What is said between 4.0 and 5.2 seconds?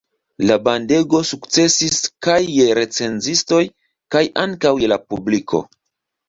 kaj ankaŭ je la